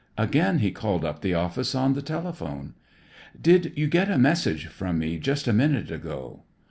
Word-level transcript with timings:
Again 0.17 0.57
he 0.57 0.71
called 0.71 1.05
up 1.05 1.21
the 1.21 1.35
office 1.35 1.75
on 1.75 1.93
the 1.93 2.01
telephone. 2.01 2.73
"Did 3.39 3.71
you 3.77 3.85
get 3.85 4.09
a 4.09 4.17
message 4.17 4.65
from 4.65 4.97
me 4.97 5.19
just 5.19 5.47
a 5.47 5.53
minute 5.53 5.91
ago?" 5.91 6.41